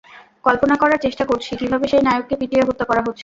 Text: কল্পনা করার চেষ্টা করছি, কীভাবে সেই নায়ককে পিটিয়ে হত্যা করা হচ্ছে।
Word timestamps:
কল্পনা 0.43 0.75
করার 0.75 0.99
চেষ্টা 1.01 1.23
করছি, 1.25 1.51
কীভাবে 1.55 1.85
সেই 1.87 2.01
নায়ককে 2.01 2.35
পিটিয়ে 2.37 2.67
হত্যা 2.67 2.85
করা 2.85 3.01
হচ্ছে। 3.01 3.19